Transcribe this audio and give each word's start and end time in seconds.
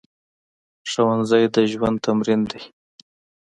ښوونځی 0.91 1.43
د 1.53 1.55
ژوند 1.71 1.97
تمرین 2.05 2.41
دی 2.51 2.61